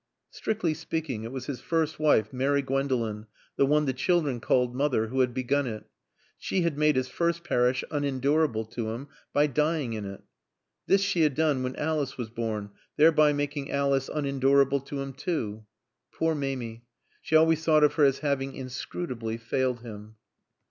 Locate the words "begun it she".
5.31-6.63